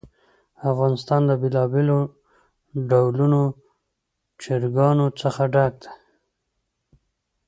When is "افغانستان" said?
0.71-1.21